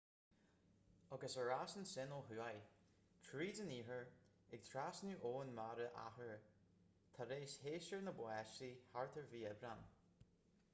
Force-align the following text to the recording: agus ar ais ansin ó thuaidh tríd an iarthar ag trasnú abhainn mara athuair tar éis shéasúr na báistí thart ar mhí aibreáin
agus 1.17 1.35
ar 1.41 1.51
ais 1.55 1.75
ansin 1.81 2.15
ó 2.15 2.21
thuaidh 2.29 2.63
tríd 3.27 3.61
an 3.65 3.75
iarthar 3.75 4.09
ag 4.57 4.65
trasnú 4.71 5.13
abhainn 5.19 5.55
mara 5.61 5.87
athuair 6.07 6.43
tar 7.19 7.37
éis 7.39 7.57
shéasúr 7.67 8.05
na 8.09 8.19
báistí 8.25 8.75
thart 8.91 9.23
ar 9.23 9.33
mhí 9.35 9.47
aibreáin 9.55 9.89